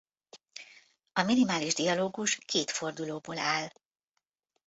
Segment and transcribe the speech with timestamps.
[1.13, 3.67] A minimális dialógus két fordulóból áll.